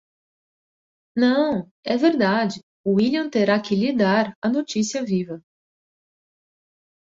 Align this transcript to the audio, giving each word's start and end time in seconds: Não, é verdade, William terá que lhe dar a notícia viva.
Não, 1.15 1.71
é 1.83 1.95
verdade, 1.95 2.59
William 2.83 3.29
terá 3.29 3.61
que 3.61 3.75
lhe 3.75 3.95
dar 3.95 4.35
a 4.41 4.49
notícia 4.49 5.05
viva. 5.05 5.43